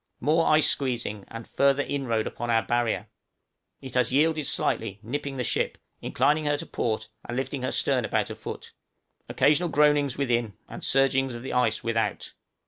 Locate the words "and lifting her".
7.25-7.71